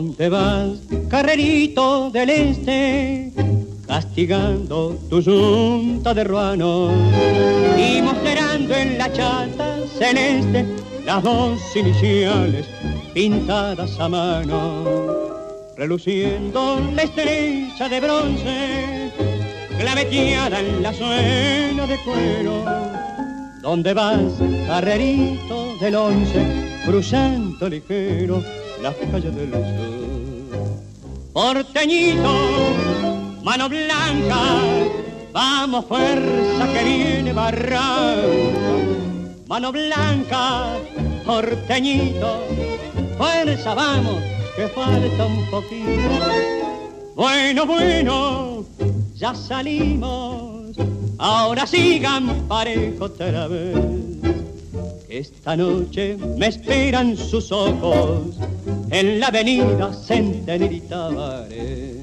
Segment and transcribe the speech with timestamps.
[0.00, 0.78] ¿Dónde vas,
[1.10, 3.30] carrerito del este?
[3.86, 6.90] Castigando tu junta de ruanos
[7.76, 10.64] y mostrando en la chata celeste
[11.04, 12.66] las dos iniciales
[13.12, 14.84] pintadas a mano,
[15.76, 19.12] reluciendo la estrella de bronce
[19.78, 22.64] claveteada en la suena de cuero.
[23.60, 24.32] ¿Dónde vas,
[24.66, 28.42] carrerito del once, cruzando ligero
[28.82, 29.99] las calles del sur?
[31.32, 32.32] Porteñito,
[33.44, 34.40] mano blanca,
[35.32, 37.80] vamos fuerza que viene barranca.
[39.46, 40.76] Mano blanca,
[41.24, 42.42] porteñito,
[43.16, 44.20] fuerza vamos,
[44.56, 46.10] que falta un poquito.
[47.14, 48.64] Bueno, bueno,
[49.14, 50.76] ya salimos,
[51.18, 54.09] ahora sigan parejo otra vez.
[55.10, 58.36] Esta noche me esperan sus ojos
[58.92, 61.94] en la avenida Centenario y Tabaré.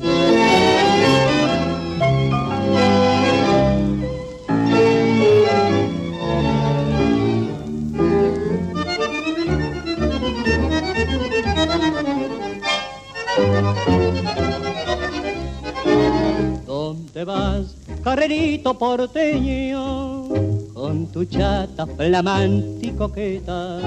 [16.66, 20.28] ¿Dónde vas, carrerito porteño?
[20.74, 23.80] Con tu chata flamante coqueta,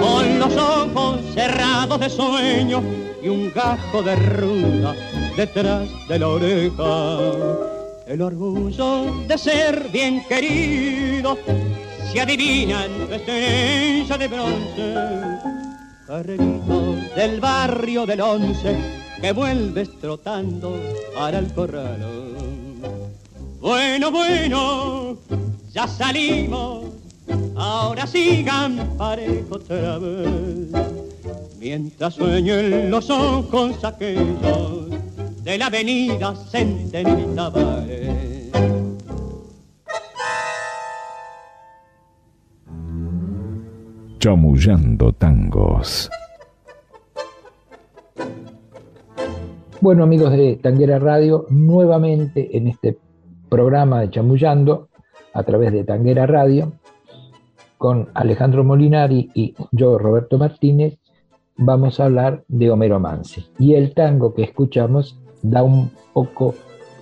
[0.00, 2.82] con los ojos cerrados de sueño
[3.22, 4.94] y un gajo de ruda
[5.36, 7.18] detrás de la oreja.
[8.06, 11.38] El orgullo de ser bien querido
[12.12, 14.94] se adivina en tu de bronce.
[16.06, 18.76] Carrerito del barrio del once
[19.20, 20.76] que vuelves trotando
[21.14, 22.34] para el corral.
[23.60, 25.16] Bueno, bueno,
[25.72, 26.84] ya salimos,
[27.56, 30.70] ahora sigan parejo otra vez.
[31.58, 34.90] Mientras sueñen los ojos aquellos
[35.42, 36.34] de la avenida
[37.34, 38.50] Tabaré.
[44.18, 46.10] Chamullando tangos.
[49.82, 52.96] Bueno, amigos de Tanguera Radio, nuevamente en este
[53.50, 54.88] programa de Chamullando
[55.34, 56.72] a través de Tanguera Radio,
[57.84, 60.96] con Alejandro Molinari y yo, Roberto Martínez,
[61.54, 63.44] vamos a hablar de Homero Mansi.
[63.58, 66.54] Y el tango que escuchamos da un poco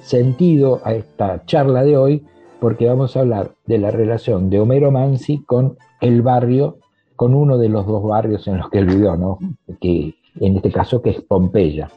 [0.02, 2.24] sentido a esta charla de hoy,
[2.58, 6.78] porque vamos a hablar de la relación de Homero Mansi con el barrio,
[7.14, 9.38] con uno de los dos barrios en los que él vivió, ¿no?
[9.80, 11.92] que en este caso que es Pompeya.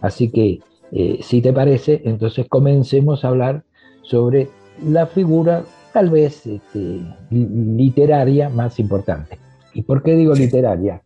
[0.00, 0.58] Así que,
[0.90, 3.62] eh, si te parece, entonces comencemos a hablar
[4.02, 4.48] sobre
[4.84, 5.62] la figura
[5.92, 9.38] tal vez este, literaria más importante.
[9.74, 11.02] ¿Y por qué digo literaria?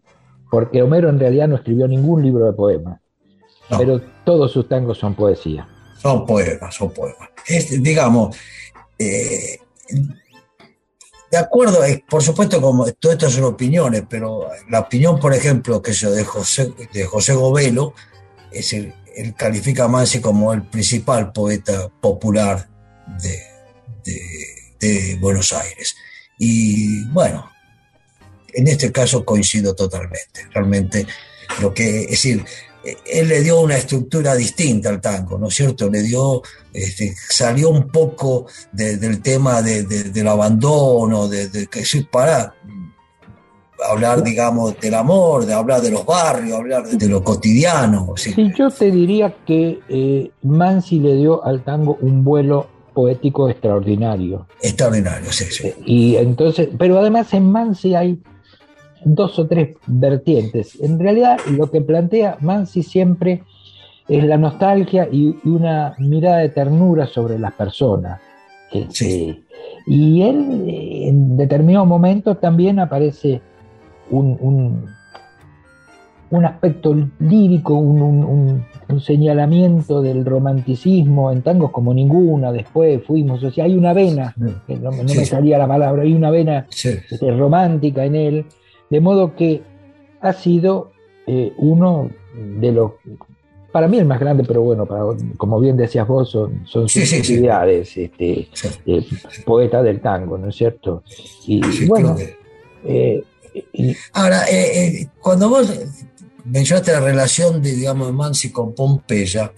[0.50, 3.00] Porque Homero en realidad no escribió ningún libro de poemas,
[3.71, 3.78] No.
[3.78, 5.69] pero todos sus tangos son poesía.
[5.99, 7.28] Son poemas, son poemas.
[7.47, 8.37] Es, digamos,
[8.99, 9.59] eh,
[11.31, 15.82] de acuerdo, eh, por supuesto, como todo esto son opiniones, pero la opinión, por ejemplo,
[15.82, 17.94] que yo de José, de José Govelo,
[18.53, 22.69] es el, él califica a Mansi como el principal poeta popular
[23.20, 23.38] de,
[24.05, 25.97] de- de Buenos Aires.
[26.38, 27.50] Y bueno,
[28.53, 30.47] en este caso coincido totalmente.
[30.53, 31.06] Realmente,
[31.61, 32.44] lo que, es decir,
[33.06, 35.88] él le dio una estructura distinta al tango, ¿no es cierto?
[35.88, 36.43] Le dio,
[36.73, 42.55] este, salió un poco de- del tema de- de- del abandono, de, que sí, para
[43.91, 48.12] hablar, digamos, del amor, de hablar de los barrios, hablar de, lo cotidiano.
[48.17, 54.46] Sí, yo te diría que eh, Mansi le dio al tango un vuelo poético extraordinario.
[54.62, 55.69] Extraordinario, sí, sí.
[55.69, 58.19] Eh, Y entonces, pero además en Mansi hay
[59.05, 60.81] dos o tres vertientes.
[60.81, 63.43] En realidad, lo que plantea Mansi siempre
[64.08, 68.20] es la nostalgia y una mirada de ternura sobre las personas.
[68.73, 69.43] Este,
[69.87, 73.41] y él en determinado momento también aparece
[74.11, 74.87] un, un,
[76.44, 78.64] aspecto lírico, un,
[79.00, 84.92] señalamiento del romanticismo en tangos como ninguna, después fuimos, o sea, hay una vena, no,
[84.92, 88.46] me salía la palabra, hay una vena este, romántica en él,
[88.88, 89.62] de modo que
[90.20, 90.92] ha sido
[91.26, 92.10] eh, uno
[92.60, 92.92] de los
[93.75, 95.02] para mí el más grande, pero bueno, para,
[95.36, 98.48] como bien decías vos, son, son sus actividades, este,
[98.86, 99.04] eh,
[99.44, 101.02] poeta del tango, ¿no es cierto?
[101.48, 102.14] Y bueno,
[102.84, 103.25] eh,
[104.12, 105.72] ahora, eh, cuando vos
[106.44, 109.52] mencionaste la relación de, digamos, de Mansi con Pompeya,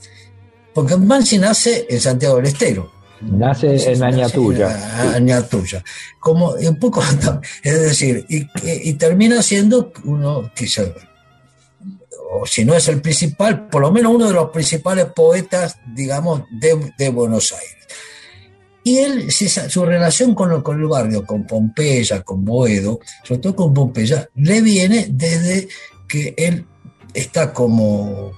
[0.75, 2.93] porque Mansi nace en Santiago del Estero.
[3.21, 5.15] Nace en Añatuya.
[5.15, 5.83] Añatuya.
[6.21, 7.03] Como un poco,
[7.63, 10.91] es decir, y, y termina siendo uno, quizás
[12.31, 16.43] o si no es el principal, por lo menos uno de los principales poetas, digamos,
[16.51, 17.77] de, Buenos Aires.
[18.85, 23.75] Y él, su relación con, con, el barrio, con Pompeya, con Boedo, sobre todo con
[23.75, 25.69] Pompeya, le viene desde
[26.09, 26.65] que él
[27.17, 28.33] está como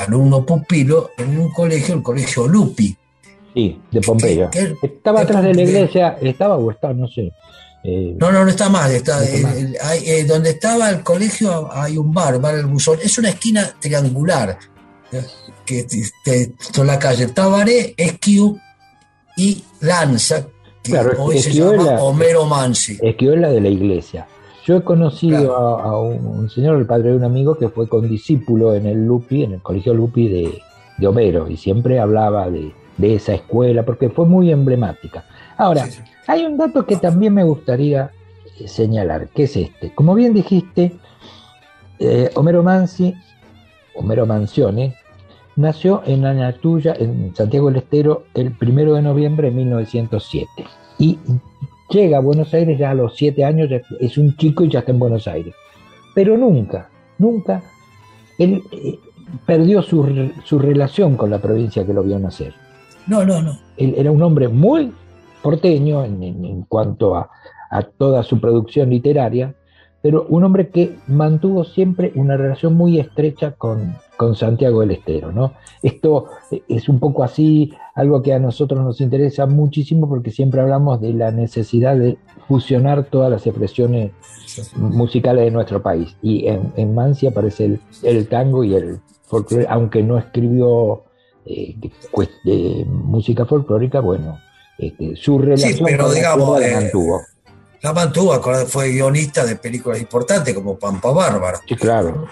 [0.00, 2.96] alumno pupilo en un colegio, el colegio Lupi.
[3.54, 4.50] Sí, de Pompeya.
[4.82, 7.32] estaba atrás de la iglesia, estaba o está, no sé.
[7.84, 8.90] Eh, no, no, no está mal.
[8.90, 12.98] Está, eh, donde estaba el colegio hay un bar, bar El Buzón.
[13.02, 14.58] Es una esquina triangular.
[15.64, 18.58] Que está la calle Tabaré, Esquiu
[19.36, 20.46] y Lanza,
[20.82, 22.98] que hoy se llama Homero Mansi.
[23.00, 24.26] Esquiu es la de la iglesia.
[24.68, 28.84] Yo he conocido a, un, señor, el padre de un amigo, que fue condiscípulo en
[28.84, 34.10] el Lupi, en el colegio Lupi de, Homero, y siempre hablaba de, esa escuela, porque
[34.10, 35.24] fue muy emblemática.
[35.56, 35.88] Ahora,
[36.26, 38.10] hay un dato que también me gustaría
[38.60, 39.94] eh, señalar, que es este.
[39.94, 40.92] Como bien dijiste,
[41.98, 43.14] eh, Homero Mansi,
[43.94, 44.96] Homero Mansione,
[45.56, 50.46] nació en Añatuya, en Santiago del Estero, el primero de noviembre de 1907.
[50.98, 51.18] Y
[51.88, 53.70] llega a Buenos Aires ya a los siete años,
[54.00, 55.54] es un chico y ya está en Buenos Aires.
[56.14, 56.88] Pero nunca,
[57.18, 57.62] nunca,
[58.38, 58.98] él eh,
[59.46, 62.54] perdió su, su, relación con la provincia que lo vio nacer.
[63.06, 63.58] No, no, no.
[63.76, 64.92] Él era un hombre muy
[65.42, 67.30] porteño en, cuanto a,
[67.98, 69.54] toda su producción literaria,
[70.02, 75.32] pero un hombre que mantuvo siempre una relación muy estrecha con, con Santiago del Estero.
[75.32, 75.54] ¿no?
[75.80, 76.26] Esto
[76.68, 81.14] es un poco así, algo que a nosotros nos interesa muchísimo porque siempre hablamos de
[81.14, 82.18] la necesidad de
[82.48, 84.10] fusionar todas las expresiones
[84.74, 86.16] musicales de nuestro país.
[86.20, 91.04] Y en, en Mansi aparece el, tango y el folclore, aunque no escribió
[91.46, 91.76] eh,
[92.86, 94.40] música folclórica, bueno,
[94.78, 97.22] este, su relación sí, pero digamos, la eh, mantuvo.
[97.82, 101.60] La mantuvo, fue guionista de películas importantes como Pampa Bárbara.
[101.68, 102.26] Sí, claro.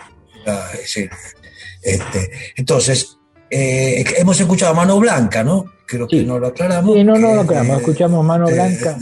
[1.82, 3.19] Este, entonces,
[3.50, 5.64] eh, hemos escuchado Mano Blanca, ¿no?
[5.87, 6.94] Creo que no lo aclaramos.
[6.94, 8.99] Sí, no, no lo aclaramos, escuchamos Mano Blanca.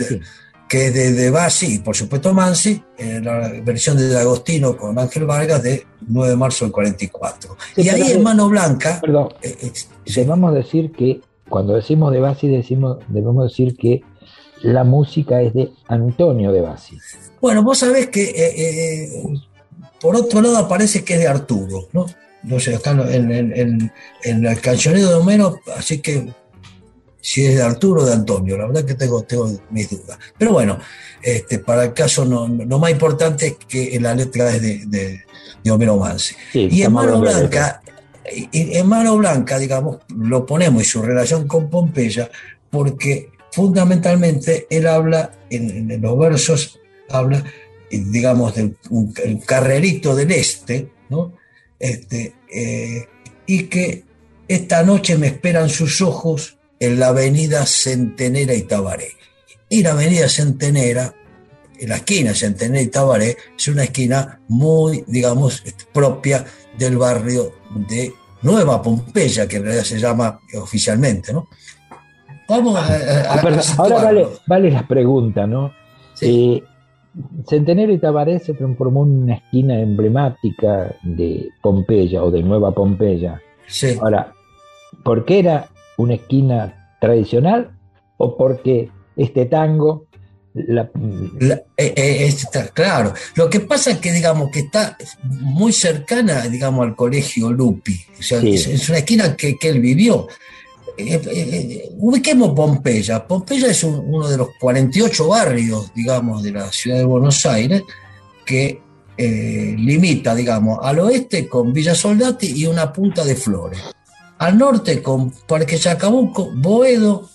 [0.68, 4.98] Que es de, de Bassi y por supuesto Mansi, en la versión de Agostino con
[4.98, 7.56] Ángel Vargas de 9 de marzo del 44.
[7.76, 8.98] y ahí en Mano Blanca.
[9.00, 9.72] Perdón, eh,
[10.06, 14.02] debemos decir que cuando decimos de Bassi, decimos, debemos decir que
[14.62, 16.98] la música es de Antonio de Bassi.
[17.40, 19.24] Bueno, vos sabés que eh, eh,
[20.00, 22.06] por otro lado parece que es de Arturo, ¿no?
[22.44, 26.28] No sé, acá en, en, en, el cancionero de Homero, así que
[27.20, 30.18] si es de Arturo o de Antonio, la verdad que tengo, tengo mis dudas.
[30.36, 30.78] Pero bueno,
[31.22, 35.70] este, para el caso no, lo más importante es que la letra es de, de,
[35.70, 36.34] Homero Mansi.
[36.52, 37.80] y en Mano Blanca,
[38.24, 42.30] en Mano Blanca, digamos, lo ponemos y su relación con Pompeya,
[42.70, 47.44] porque fundamentalmente él habla, en, los versos, habla,
[47.90, 49.12] digamos, del un,
[49.46, 51.32] carrerito del este, ¿no?
[51.84, 53.06] Este, eh,
[53.46, 54.04] y que
[54.48, 59.08] esta noche me esperan sus ojos en la avenida Centenera y Tabaré.
[59.68, 61.14] Y la avenida Centenera,
[61.78, 65.62] en la esquina Centenera y Tabaré, es una esquina muy, digamos,
[65.92, 66.46] propia
[66.78, 67.52] del barrio
[67.86, 71.48] de Nueva Pompeya, que en realidad se llama oficialmente, ¿no?
[72.48, 73.34] Vamos a,
[73.76, 75.74] Ahora vale, vale, la pregunta, ¿no?
[76.14, 76.62] Sí.
[76.64, 76.73] Eh,
[77.48, 83.40] Centenero y Tabaré se transformó en una esquina emblemática de Pompeya o de Nueva Pompeya.
[83.66, 83.96] Sí.
[84.00, 84.32] Ahora,
[85.04, 87.70] ¿por qué era una esquina tradicional
[88.16, 90.06] o porque este tango
[90.54, 90.88] la,
[91.76, 93.12] eh, eh, está, claro.
[93.34, 98.00] Lo que pasa es que, digamos, que está muy cercana, digamos, al colegio Lupi.
[98.20, 100.28] es, una esquina que, él vivió.
[100.96, 103.26] Eh, ubiquemos Pompeya.
[103.26, 107.82] Pompeya es uno de los 48 barrios, digamos, de la ciudad de Buenos Aires
[108.44, 108.80] que
[109.16, 113.80] eh, limita, digamos, al oeste con Villa Soldati y una punta de Flores.
[114.38, 117.28] Al norte con Parque Chacabuco, Boedo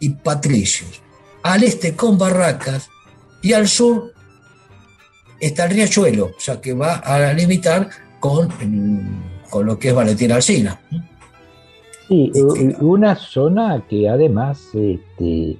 [0.00, 1.02] y Patricios.
[1.42, 2.88] Al este con Barracas
[3.42, 4.12] y al sur
[5.40, 7.88] está el Riachuelo, o sea que va a limitar
[8.18, 8.52] con,
[9.48, 10.80] con lo que es Valentín Alcina.
[12.08, 12.32] Sí,
[12.80, 15.58] una zona que además este,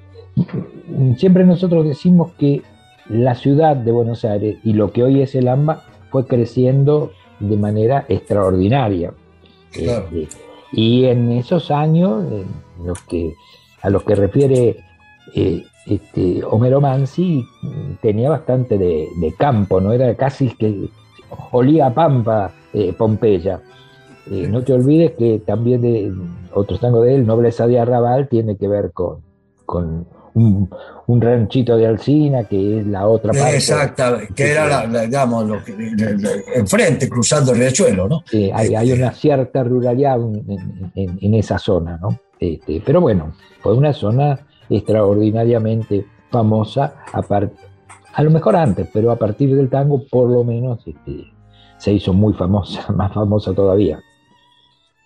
[1.16, 2.62] siempre nosotros decimos que
[3.08, 7.56] la ciudad de Buenos Aires y lo que hoy es el AMBA fue creciendo de
[7.56, 9.12] manera extraordinaria.
[9.74, 10.28] Este,
[10.72, 12.24] y en esos años,
[12.82, 13.34] los que,
[13.82, 14.76] a los que refiere
[15.34, 17.44] eh, este, Homero Mansi,
[18.02, 19.92] tenía bastante de, campo, ¿no?
[19.92, 20.88] Era casi que
[21.52, 23.60] olía a pampa eh, Pompeya.
[24.30, 26.12] Eh, no te olvides que también de,
[26.52, 29.22] otro tango de él, Nobleza de Arrabal, tiene que ver con,
[29.64, 33.56] con un, ranchito de Alcina, que es la otra parte.
[33.56, 34.04] Exacto,
[34.34, 35.58] que era, la, digamos, lo
[36.54, 38.22] enfrente, cruzando el riachuelo, ¿no?
[38.26, 40.18] Sí, hay, hay una cierta ruralidad
[40.94, 42.18] en, esa zona, ¿no?
[42.38, 44.38] Este, pero bueno, fue una zona
[44.70, 47.20] extraordinariamente famosa, a,
[48.14, 51.32] a lo mejor antes, pero a partir del tango por lo menos este,
[51.78, 54.00] se hizo muy famosa, más famosa todavía.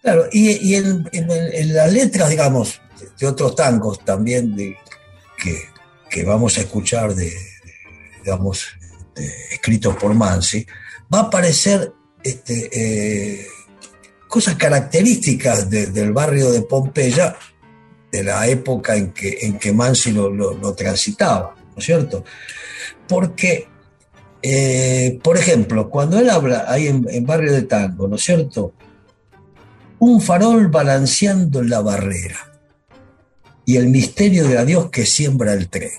[0.02, 1.04] Claro, y, en,
[1.72, 2.80] las letras, digamos,
[3.20, 4.76] de otros tangos también de,
[6.10, 7.32] que, vamos a escuchar de,
[8.24, 8.66] digamos,
[9.52, 10.66] escritos por Mansi,
[11.12, 13.46] va a aparecer este, eh,
[14.26, 17.36] cosas características del barrio de Pompeya
[18.10, 22.24] de la época en que, en que Mansi lo, transitaba, ¿no es cierto?
[23.06, 23.68] Porque,
[24.42, 28.74] eh, por ejemplo, cuando él habla ahí en Barrio de Tango, ¿no es cierto?
[30.04, 32.58] Un farol balanceando en la barrera
[33.64, 35.92] y el misterio de Dios que siembra el tren.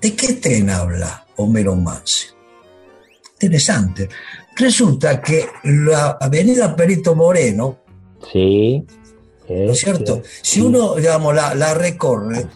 [0.00, 2.28] ¿De qué tren habla Homero Mansi?
[3.32, 4.08] Interesante.
[4.54, 7.80] Resulta que la avenida Perito Moreno,
[8.32, 8.86] sí,
[9.48, 10.22] ¿no es cierto?
[10.42, 12.46] Si uno, digamos, la, recorre,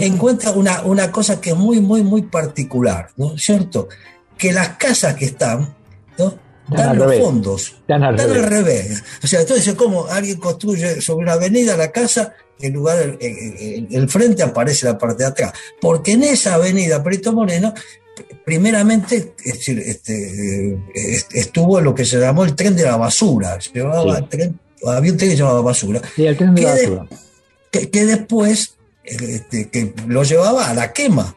[0.00, 3.88] encuentra una, una, cosa que es muy, muy, muy particular, ¿no es cierto?
[4.38, 5.76] Que las casas que están,
[6.16, 6.49] ¿no?
[6.70, 9.02] Dan los fondos, dan al, revés.
[9.22, 14.42] O sea, entonces, ¿cómo alguien construye sobre una avenida la casa en lugar el, frente
[14.42, 15.52] aparece la parte de atrás.
[15.80, 17.74] Porque en esa avenida Perito Moreno,
[18.44, 20.78] primeramente este,
[21.32, 23.58] estuvo lo que se llamó el tren de la basura.
[23.72, 24.28] Llevaba
[24.86, 26.00] había un tren que se llamaba basura.
[26.14, 27.06] Sí, el tren de la basura.
[27.70, 31.34] que, después este, que lo llevaba a la quema.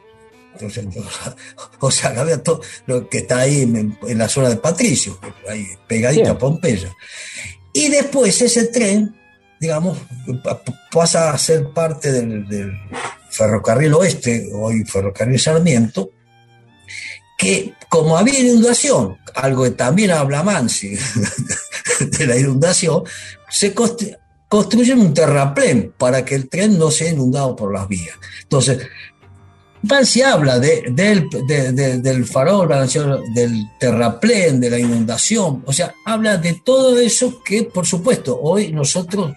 [1.79, 5.19] O sea, había todo lo que está ahí en, la zona de Patricio,
[5.49, 6.93] ahí pegadito a Pompeya.
[7.73, 9.15] Y después ese tren
[9.63, 9.97] digamos,
[10.91, 12.73] pasa a ser parte del,
[13.29, 16.11] ferrocarril oeste, hoy ferrocarril Sarmiento,
[17.37, 20.97] que como había inundación, algo que también habla Mansi
[21.99, 23.03] de la inundación,
[23.49, 28.17] se construye un terraplén para que el tren no sea inundado por las vías.
[28.41, 28.85] Entonces,
[29.83, 32.69] Mansi habla de, del farol,
[33.35, 38.71] del terraplén, de la inundación, o sea, habla de todo eso que, por supuesto, hoy
[38.71, 39.33] nosotros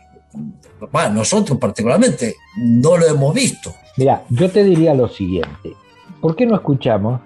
[1.13, 3.75] nosotros particularmente no lo hemos visto.
[3.97, 5.73] Mira, yo te diría lo siguiente,
[6.21, 7.21] ¿por qué no escuchamos?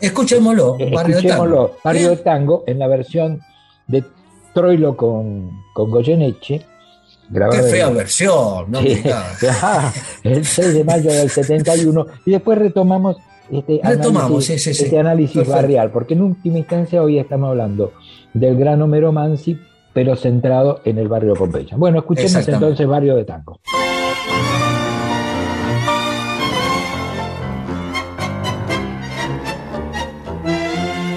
[0.00, 1.76] Escuchémoslo, eh, Barrio de Tango.
[1.84, 3.40] Barrio de Tango en la versión
[3.86, 4.04] de
[4.52, 6.62] Troilo con, con Goyeneche.
[7.32, 8.80] Qué fea versión, ¿no?
[10.22, 13.16] el 6 de mayo del 71 y después retomamos
[13.50, 17.92] este retomamos, análisis, este análisis barrial, porque en última instancia hoy estamos hablando
[18.32, 19.58] del gran Homero Mansi
[19.94, 21.76] pero centrado en el barrio de Pompeya.
[21.76, 23.60] Bueno, escuchemos entonces Barrio de Tango.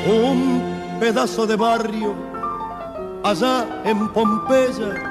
[0.07, 2.13] Un pedazo de barrio
[3.23, 5.06] allá en Pompeya,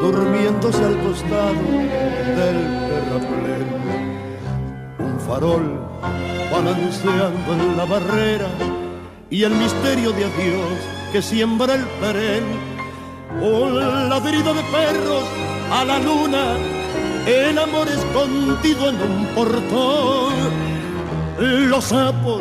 [0.00, 1.62] durmiéndose al costado
[2.38, 3.68] del terraplén.
[4.98, 5.80] Un farol
[6.50, 8.48] balanceando en la barrera
[9.30, 10.78] y el misterio de adiós
[11.12, 12.44] que siembra el perén
[13.40, 15.24] un ladrido de perros
[15.70, 16.56] a la luna,
[17.26, 20.32] el amor escondido en un portón,
[21.38, 22.40] los sapos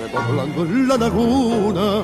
[0.00, 2.02] repoblando en la laguna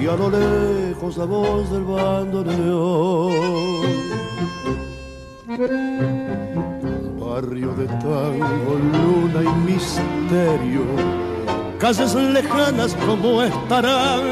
[0.00, 3.32] y a lo lejos la voz del bandoneón.
[7.18, 10.82] Barrio de tango, luna y misterio,
[11.78, 14.22] calles lejanas como estarán,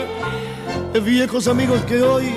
[1.04, 2.34] viejos amigos que hoy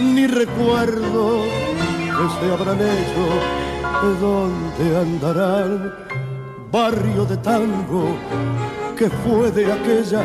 [0.00, 3.24] ni recuerdo que se habrán hecho,
[4.02, 5.94] de dónde andarán.
[6.70, 8.16] Barrio de tango
[8.96, 10.24] que fue de aquella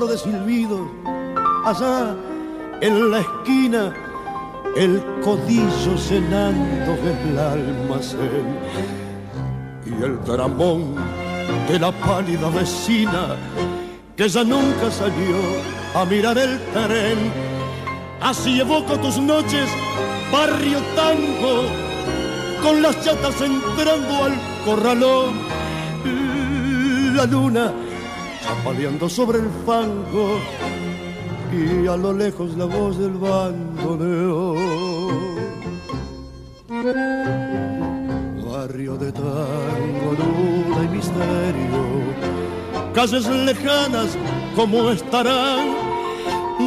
[0.00, 0.88] De silbidos
[1.64, 2.16] allá
[2.80, 3.94] en la esquina,
[4.76, 8.58] el codillo cenando el almacén
[9.86, 10.96] y el dramón
[11.68, 13.36] de la pálida vecina
[14.16, 15.36] que ya nunca salió
[15.94, 17.32] a mirar el tren.
[18.20, 19.68] Así evoco tus noches,
[20.32, 21.62] barrio tango,
[22.64, 24.34] con las chatas entrando al
[24.64, 25.34] corralón.
[27.14, 27.72] La luna
[28.44, 30.38] chapaleando sobre el fango
[31.50, 34.58] y a lo lejos la voz del bandoneón.
[38.46, 41.82] Barrio de tango, luna y misterio,
[42.94, 44.18] calles lejanas
[44.54, 45.74] como estarán,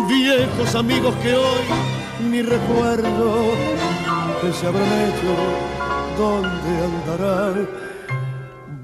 [0.08, 1.66] viejos amigos que hoy
[2.32, 3.52] ni recuerdo
[4.42, 5.36] que se habrán hecho,
[6.18, 7.87] dónde andarán.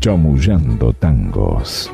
[0.00, 1.90] Chamullando tangos.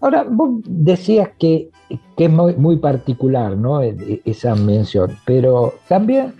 [0.00, 1.70] Ahora, vos decías que,
[2.16, 3.82] que es muy, muy particular ¿no?
[3.82, 6.34] E- e- esa mención, pero también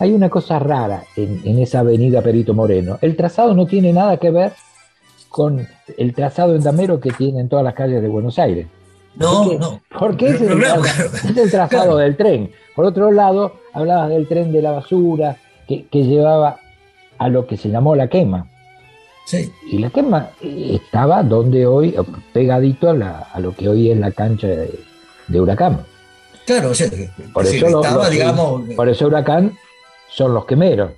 [0.00, 2.98] hay una cosa rara en, en esa avenida Perito Moreno.
[3.00, 4.52] El trazado no tiene nada que ver
[5.28, 8.66] con el trazado endamero que tienen todas las calles de Buenos Aires.
[9.14, 9.80] No, Porque- no.
[9.96, 11.10] Porque es el, Pero claro, claro.
[11.14, 11.96] es el trazado Claro.
[11.98, 12.50] del tren.
[12.74, 15.36] Por otro lado, hablabas del tren de la basura
[15.68, 16.56] que, que llevaba
[17.18, 18.48] a lo que se llamó la quema.
[19.26, 21.94] Sí, Y la quema eh, estaba donde hoy,
[22.32, 24.78] pegadito a, la- a lo que hoy es la cancha de,
[25.28, 25.80] de Huracán.
[26.46, 26.88] claro, o sea,
[27.32, 29.56] Por es eso, decir, lo- estaba, los- digamos, por eso Huracán
[30.10, 30.90] son los quemeros.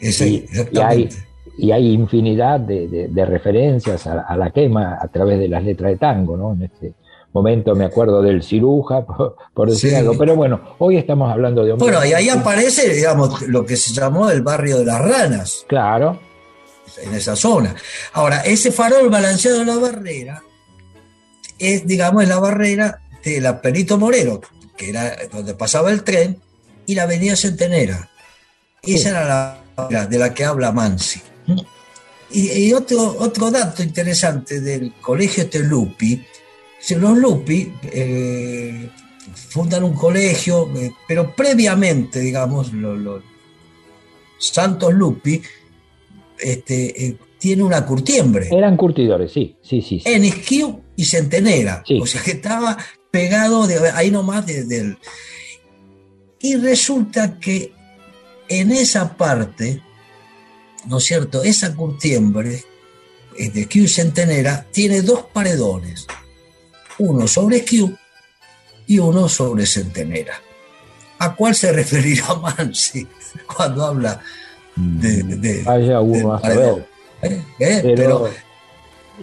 [0.00, 1.16] ese- y- y exactamente.
[1.58, 5.62] Y hay infinidad de, de- de referencias a, a la quema a través de las
[5.64, 6.52] letras de tango, ¿no?
[6.54, 6.92] En este
[7.32, 9.96] momento me acuerdo del ciruja, por, por decir Sí.
[9.96, 10.14] algo.
[10.18, 13.92] Pero bueno, hoy estamos hablando de Homero Bueno, y ahí aparece, digamos, lo que se
[13.94, 16.18] llamó el barrio de las ranas, Claro,
[17.02, 17.74] en esa zona.
[18.12, 20.42] Ahora, ese farol balanceado en la barrera
[21.58, 24.40] es, digamos, es la barrera de la Perito Moreno,
[24.76, 26.38] que era donde pasaba el tren,
[26.86, 28.08] y la avenida Centenera.
[28.82, 31.20] Esa era la barrera de la que habla Mansi.
[32.30, 36.24] Y, y otro, otro dato interesante del colegio Lupi,
[36.80, 38.90] si los Lupi eh,
[39.48, 43.22] fundan un colegio, eh, pero previamente, digamos, lo- lo-
[44.38, 45.40] Santos Lupi
[46.38, 50.00] este, eh, tiene una curtiembre eran curtidores, sí, sí, sí.
[50.00, 50.02] sí.
[50.10, 51.82] en Esquío y Centenera.
[51.86, 51.98] Sí.
[52.00, 52.76] O sea que estaba
[53.10, 54.98] pegado de, ahí nomás de- del.
[56.40, 57.72] Y resulta que
[58.48, 59.82] en esa parte,
[60.86, 61.42] ¿no es cierto?
[61.42, 62.62] Esa curtiembre
[63.38, 66.06] de Esquío y Centenera tiene dos paredones.
[66.98, 67.92] Uno sobre Esquío
[68.86, 70.40] y uno sobre Centenera.
[71.18, 73.06] ¿A cuál se referirá Mansi
[73.54, 74.22] cuando habla
[74.76, 76.86] de, de- Vaya uno a saber.
[77.22, 77.42] ¿Eh?
[77.60, 77.80] ¿Eh?
[77.82, 78.28] Pero, Pero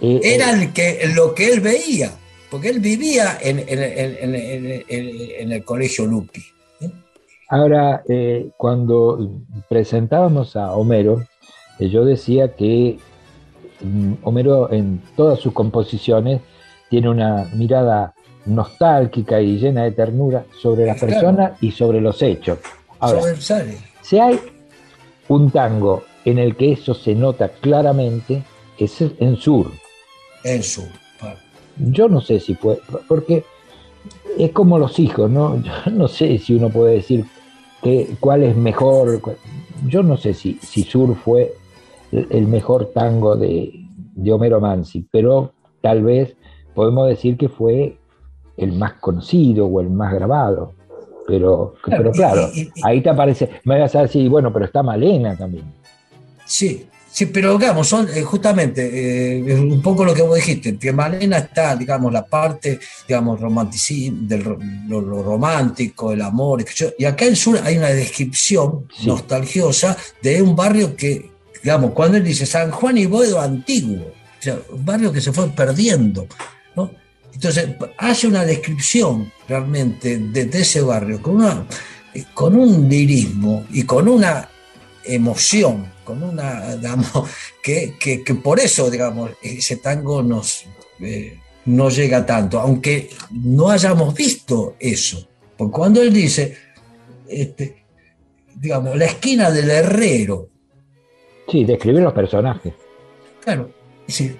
[0.02, 2.12] eh, era el que, lo que él veía,
[2.50, 6.42] porque él vivía en, en- en- en- en- en el colegio Lupi.
[7.48, 9.30] Ahora, eh, cuando
[9.68, 11.24] presentábamos a Homero,
[11.78, 12.98] eh, yo decía que
[13.80, 16.40] mm, Homero en todas sus composiciones
[16.90, 18.14] tiene una mirada
[18.46, 21.06] nostálgica y llena de ternura sobre la Claro.
[21.12, 22.58] persona y sobre los hechos.
[22.98, 23.78] Ahora, Sobre- ¿sabe?
[25.28, 28.42] Un tango en el que eso se nota claramente,
[28.78, 29.70] es en Sur.
[30.44, 30.82] En su.
[31.20, 31.36] pa-
[31.78, 33.44] Yo no sé si puede, porque
[34.38, 35.62] es como los hijos, ¿no?
[35.86, 37.24] Yo no sé si uno puede decir
[37.82, 39.20] que, cuál es mejor.
[39.86, 41.54] Yo no sé si, si Sur fue
[42.12, 43.70] el, el mejor tango de,
[44.14, 46.34] de Homero Mansi, pero tal vez
[46.74, 47.98] podemos decir que fue
[48.56, 50.72] el más conocido o el más grabado.
[51.26, 52.50] Pero pero claro,
[52.82, 55.64] ahí te aparece, me vas a decir, bueno, pero está Malena también.
[56.44, 60.92] Sí, Sí, pero digamos, son eh, justamente eh, un poco lo que vos dijiste, que
[60.92, 64.42] Malena está, digamos, la parte, digamos, romanticismo, del
[64.88, 66.64] lo, romántico, el amor,
[66.98, 71.30] y acá en sur hay una descripción nostalgiosa de un barrio que,
[71.62, 75.32] digamos, cuando él dice San Juan y Boedo antiguo, o sea, un barrio que se
[75.32, 76.26] fue perdiendo,
[76.74, 76.90] ¿no?
[77.34, 77.68] Entonces,
[77.98, 81.66] hace una descripción realmente de, de ese barrio con, una,
[82.32, 84.48] con un lirismo y con una
[85.04, 87.10] emoción con una, digamos,
[87.62, 87.94] que,
[88.42, 90.64] por eso, digamos, ese tango nos,
[91.00, 95.26] eh, no llega tanto, aunque no hayamos visto eso.
[95.56, 96.56] Porque cuando él dice,
[97.28, 97.84] este,
[98.54, 100.48] digamos, la esquina del herrero.
[101.50, 102.74] Sí, describe los personajes.
[103.42, 103.70] Claro,
[104.06, 104.36] sí.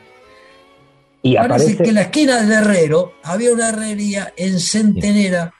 [1.24, 5.54] Y Parece que en la esquina del herrero había una herrería en Centenera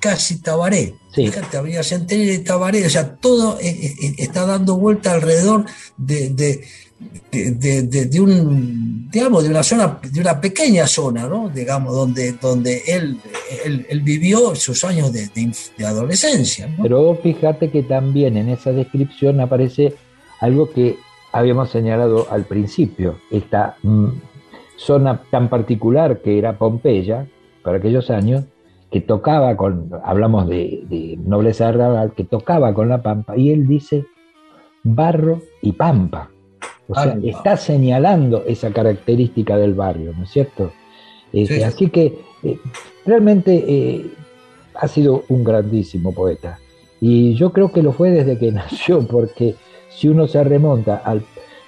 [0.00, 0.94] casi Tabaré.
[1.12, 5.64] Fíjate, habría Centenera y Tabaré, o sea, todo eh, eh, eh, está dando vuelta alrededor
[5.96, 11.50] de, de, un, digamos, de una zona, de una pequeña zona, ¿no?
[11.50, 13.20] Digamos, donde, donde él,
[13.64, 15.30] él, vivió sus años de,
[15.86, 16.68] adolescencia.
[16.82, 19.94] Pero fíjate que también en esa descripción aparece
[20.40, 20.96] algo que
[21.30, 24.08] habíamos señalado al principio, esta mm,
[24.76, 27.26] zona tan particular que era Pompeya,
[27.62, 28.44] para aquellos años,
[28.90, 34.06] que tocaba con, hablamos de, nobleza rural, que tocaba con la pampa, y él dice
[34.82, 36.30] barro y pampa.
[36.88, 40.70] O sea, está señalando esa característica del barrio, ¿no es cierto?
[41.32, 42.58] Este, así que eh,
[43.04, 44.06] realmente eh,
[44.74, 46.60] ha sido un grandísimo poeta.
[47.00, 49.56] Y yo creo que lo fue desde que nació, porque
[49.88, 51.22] si uno se remonta al,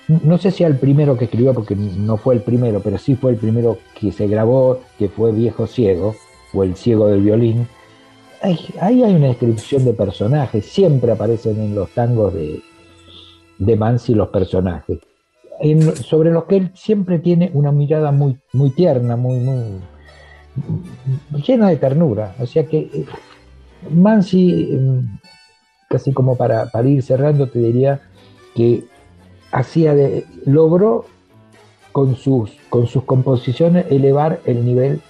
[0.08, 3.32] no sé si al primero que escribió, porque no fue el primero, pero sí fue
[3.32, 6.14] el primero que se grabó, que fue Viejo Ciego,
[6.54, 7.68] o El ciego del violín,
[8.40, 12.62] ahí hay una descripción de personajes, siempre aparecen en los tangos de,
[13.58, 14.98] de Mansi los personajes,
[16.04, 19.82] sobre los que él siempre tiene una mirada muy, muy tierna, muy, muy
[21.46, 22.34] llena de ternura.
[22.38, 23.06] O sea que eh,
[23.90, 25.18] Mansi, em,
[25.88, 28.00] casi como para, para ir cerrando, te diría
[28.54, 28.84] que
[29.50, 31.06] hacía de, logró
[31.92, 35.00] con sus, con sus composiciones elevar el nivel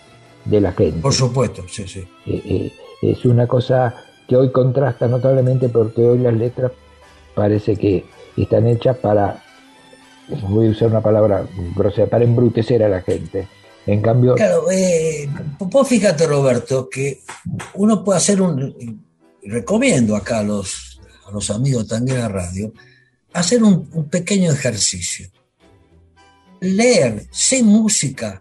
[0.44, 1.00] de la gente.
[1.00, 2.06] Por supuesto, sí, sí.
[2.26, 2.72] Eh, eh,
[3.02, 3.94] es una cosa
[4.26, 6.72] que hoy contrasta notablemente porque hoy las letras
[7.34, 8.04] parece que
[8.36, 9.42] están hechas para,
[10.48, 13.48] voy a usar una palabra grosera, para embrutecer a la gente.
[13.86, 14.34] En cambio...
[14.34, 17.22] Claro, eh, vos fíjate Roberto, que
[17.74, 19.02] uno puede hacer un,
[19.42, 22.72] recomiendo acá a los, a los amigos también a radio,
[23.32, 25.28] hacer un, un pequeño ejercicio.
[26.60, 28.40] Leer sin música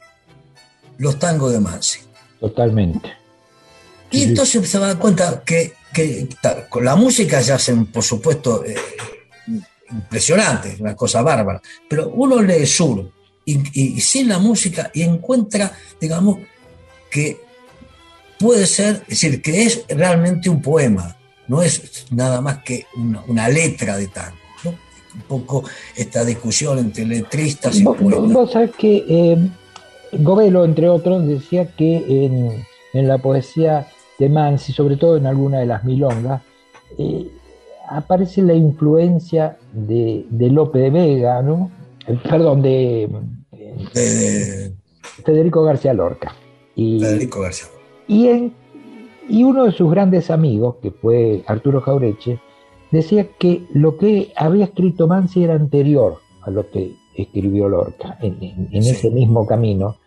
[0.98, 2.00] los tangos de Mansi.
[2.40, 3.18] Totalmente.
[4.12, 5.74] Y entonces se va a dar cuenta que,
[6.70, 8.76] con la música se hacen, por supuesto, eh,
[9.92, 13.12] impresionantes, una cosa bárbara, pero uno lee sur
[13.46, 16.40] y, sin la música y encuentra, digamos,
[17.10, 17.40] que
[18.40, 22.86] puede ser, es decir, que es realmente un poema, no es nada más que
[23.28, 24.38] una, letra de tango.
[25.18, 25.64] Un poco
[25.96, 28.32] esta discusión entre letristas y poetas.
[28.32, 29.50] Vos sabés que eh,
[30.14, 32.26] Govelo, entre otros, decía que
[32.94, 33.88] en, la poesía
[34.20, 36.42] de Mansi, sobre todo en alguna de las milongas,
[36.98, 37.28] eh,
[37.90, 41.72] aparece la influencia de, Lope de Vega, ¿no?
[42.08, 43.10] Eh, perdón, de,
[45.26, 46.36] Federico García Lorca.
[46.76, 47.68] Y, Federico García
[48.08, 48.54] Y,
[49.30, 52.40] y uno de sus grandes amigos, que fue Arturo Jaureche,
[52.92, 58.70] decía que lo que había escrito Mansi era anterior a lo que escribió Lorca, en,
[58.72, 59.98] ese mismo camino.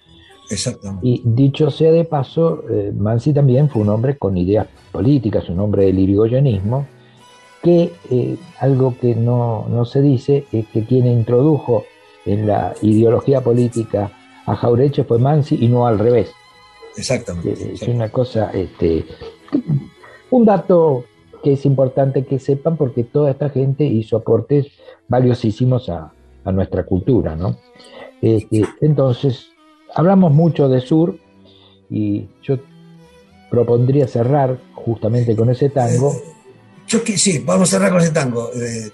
[0.48, 1.06] Exactamente.
[1.06, 5.60] Y dicho sea de paso, eh, Mansi también fue un hombre con ideas políticas, un
[5.60, 6.86] hombre del irigoyenismo,
[7.62, 11.84] que eh, algo que no, se dice es que quien introdujo
[12.24, 14.12] en la ideología política
[14.46, 16.32] a Jaureche fue Mansi y no al revés.
[16.96, 17.52] Exactamente.
[17.52, 19.04] Eh, es una cosa, este,
[20.30, 21.04] un dato
[21.42, 24.66] que es importante que sepan porque toda esta gente hizo aportes
[25.08, 26.12] valiosísimos a,
[26.44, 27.56] a nuestra cultura, ¿no?
[28.22, 29.48] Este, entonces,
[29.94, 31.16] hablamos mucho de sur
[31.88, 32.58] y yo
[33.50, 36.12] propondría cerrar justamente con ese tango.
[36.12, 36.22] Eh,
[36.86, 38.50] yo sí, vamos a cerrar con ese tango.
[38.54, 38.90] Eh,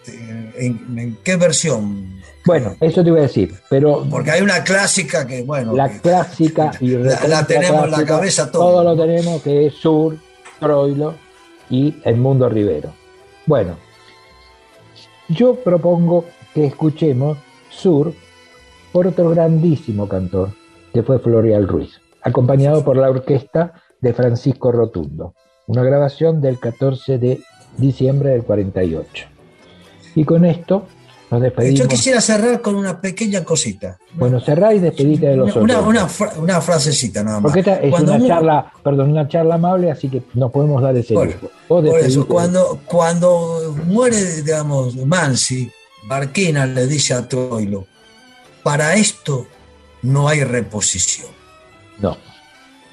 [0.58, 2.20] ¿En, qué versión?
[2.44, 4.06] Bueno, eso te iba a decir, pero...
[4.08, 5.72] Porque hay una clásica que, bueno...
[5.74, 6.90] La clásica y...
[6.90, 8.70] La, tenemos en la cabeza todo.
[8.70, 10.16] Todo lo tenemos, que es Sur,
[10.60, 11.25] Troilo
[11.70, 12.92] y El Mundo Rivero.
[13.46, 13.76] Bueno,
[15.28, 16.24] yo propongo
[16.54, 18.12] que escuchemos Sur
[18.92, 20.50] por otro grandísimo cantor,
[20.94, 25.34] que fue Florial Ruiz, acompañado por la orquesta de Francisco Rotundo,
[25.66, 27.40] una grabación del 14 de
[27.76, 29.26] diciembre del 48.
[30.14, 30.86] Y con esto
[31.30, 31.80] Nos despedimos.
[31.80, 33.98] Yo quisiera cerrar con una pequeña cosita.
[34.14, 35.88] Bueno, cerrá y despedite de los una, otros.
[35.88, 37.42] una, fra- una frasecita nada más.
[37.52, 40.80] Porque esta es Cuando una uno- charla, perdón, una charla amable, así que nos podemos
[40.82, 41.32] dar ese Bueno,
[41.66, 45.68] Por eso, cuando, cuando muere, digamos, Mansi,
[46.06, 47.86] Barquina le dice a Troilo,
[48.62, 49.46] para esto
[50.02, 51.28] no hay reposición.
[51.98, 52.16] No,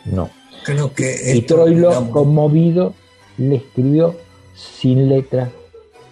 [0.05, 0.29] no.
[0.65, 2.93] Creo que Y Troilo, digamos, conmovido,
[3.37, 4.15] le escribió
[4.55, 5.51] sin letra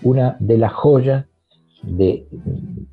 [0.03, 1.25] una de las joyas
[1.83, 2.27] de,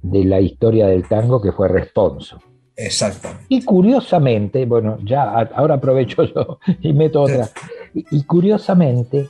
[0.02, 2.38] de la historia del tango que fue Responso.
[2.76, 3.44] Exactamente.
[3.48, 5.22] Y curiosamente, bueno, ya
[5.54, 7.48] ahora aprovecho yo y meto otra.
[7.92, 9.28] Y, y curiosamente,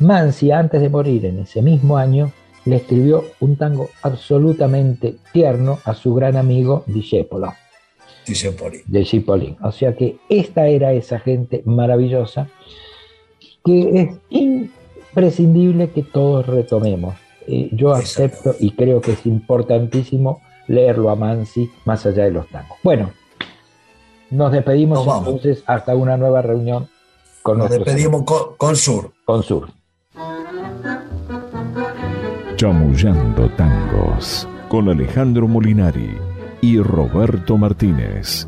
[0.00, 2.30] Mansi, antes de morir en ese mismo año,
[2.66, 7.52] le escribió un tango absolutamente tierno a su gran amigo Discepolo,
[8.26, 8.78] Dice Poli.
[8.86, 9.56] de Cipollín.
[9.62, 12.48] O sea que esta era esa gente maravillosa
[13.64, 17.14] que es imprescindible que todos retomemos.
[17.46, 22.48] Eh, yo acepto y creo que es importantísimo leerlo a Mansi más allá de los
[22.48, 22.78] tangos.
[22.82, 23.10] Bueno,
[24.30, 26.88] nos despedimos Nos entonces hasta una nueva reunión
[27.42, 29.12] con Nos despedimos con, con Sur.
[29.24, 29.68] con Sur.
[32.56, 36.16] Chamullando tangos con Alejandro Molinari
[36.60, 38.46] y Roberto Martínez.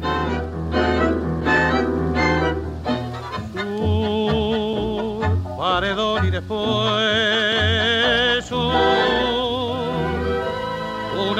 [3.76, 5.20] Sur,
[5.58, 7.05] paredón y después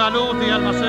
[0.08, 0.86] una luz de almacén.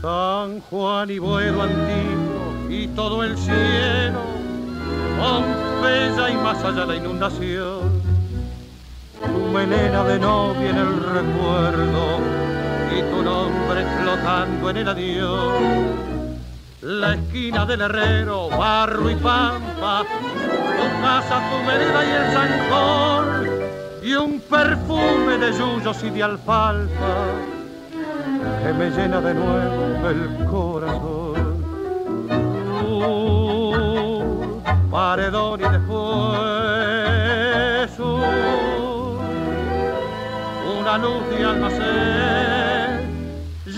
[0.00, 4.20] San Juan y Buedo antiguo y todo el cielo,
[5.18, 8.02] Pompeya y más allá la inundación.
[9.20, 12.43] Tu melena de novia en el recuerdo y
[13.14, 15.52] tu nombre flotando en el adiós.
[16.82, 23.26] La esquina del herrero, barro y pampa, tu casa, tu vereda y el zancón,
[24.02, 27.14] y un perfume de yuyos y de alfalfa
[28.62, 31.64] que me llena de nuevo el corazón.
[34.90, 36.34] Paredón y después
[40.84, 42.43] una luz de almacén.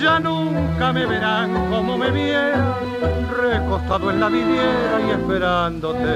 [0.07, 2.77] Ya nunca me verán como me vieron,
[3.43, 6.15] recostado en la vidriera y esperándote.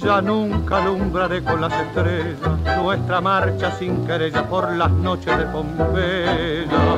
[0.00, 2.38] Ya nunca alumbraré con las estrellas
[2.80, 6.96] nuestra marcha sin querella por las noches de Pompeya.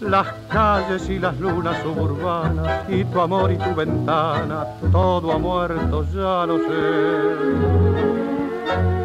[0.00, 6.04] Las calles y las lunas suburbanas y tu amor y tu ventana, todo ha muerto,
[6.12, 9.01] ya lo sé.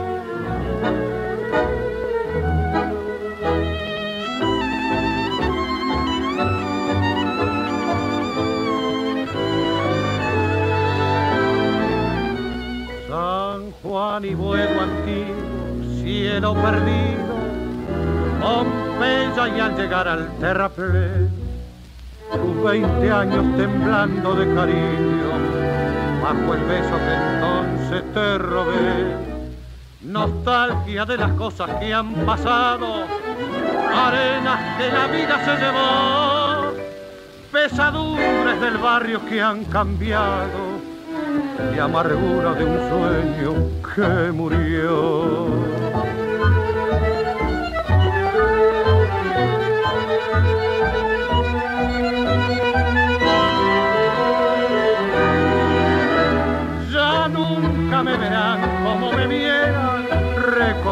[16.38, 17.36] Cielo perdido,
[18.40, 21.32] Pompeya y al llegar al terraplén,
[22.32, 25.32] tus veinte años temblando de cariño,
[26.22, 29.16] bajo el beso que entonces te robé,
[30.04, 33.06] nostalgia de las cosas que han pasado,
[33.96, 36.74] arenas que la vida se llevó,
[37.52, 40.78] pesadumbres del barrio que han cambiado
[41.76, 43.54] y amargura de un sueño
[43.96, 45.77] que murió.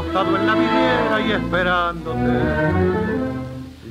[0.05, 2.19] Recostado en la vidriera y esperándote.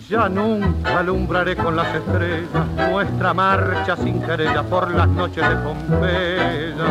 [0.09, 6.85] Ya nunca alumbraré con las estrellas nuestra marcha sin querella por las noches de Pompeya.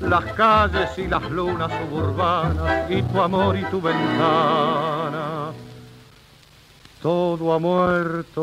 [0.00, 5.52] Las calles y las lunas suburbanas y tu amor y tu ventana.
[7.00, 8.42] Todo ha muerto,